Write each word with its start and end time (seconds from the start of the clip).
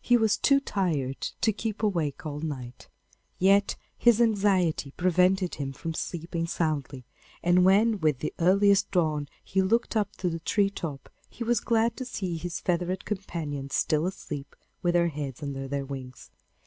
He 0.00 0.16
was 0.16 0.38
too 0.38 0.60
tired 0.60 1.20
to 1.20 1.52
keep 1.52 1.82
awake 1.82 2.24
all 2.24 2.40
night, 2.40 2.88
yet 3.38 3.76
his 3.98 4.18
anxiety 4.18 4.92
prevented 4.92 5.56
him 5.56 5.74
from 5.74 5.92
sleeping 5.92 6.46
soundly, 6.46 7.04
and 7.42 7.66
when 7.66 8.00
with 8.00 8.20
the 8.20 8.32
earliest 8.38 8.90
dawn 8.90 9.28
he 9.44 9.60
looked 9.60 9.94
up 9.94 10.16
to 10.16 10.30
the 10.30 10.40
tree 10.40 10.70
top, 10.70 11.10
he 11.28 11.44
was 11.44 11.60
glad 11.60 11.98
to 11.98 12.06
see 12.06 12.38
his 12.38 12.60
feathered 12.60 13.04
companions 13.04 13.74
still 13.74 14.06
asleep 14.06 14.56
with 14.80 14.94
their 14.94 15.08
heads 15.08 15.42
under 15.42 15.68
their 15.68 15.84
wings. 15.84 16.30